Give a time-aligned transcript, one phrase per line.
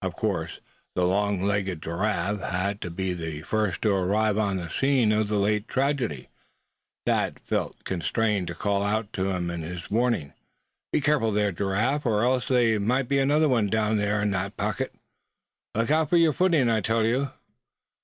[0.00, 0.60] Of course
[0.94, 5.26] the long legged Giraffe had to be the first to arrive on the scene of
[5.26, 6.28] the late tragedy.
[7.04, 10.34] Thad felt constrained to call out to him in warning.
[10.92, 14.56] "Be careful there, Giraffe, or else there may be another of us down in that
[14.56, 14.94] pocket.
[15.74, 17.32] Look out for your footing, I tell you!"